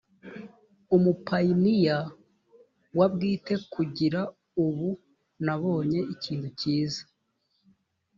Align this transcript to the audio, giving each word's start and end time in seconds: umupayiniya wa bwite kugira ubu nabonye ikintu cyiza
umupayiniya 0.95 1.97
wa 2.97 3.07
bwite 3.13 3.53
kugira 3.73 4.19
ubu 4.65 4.89
nabonye 5.45 5.99
ikintu 6.13 6.47
cyiza 6.59 7.03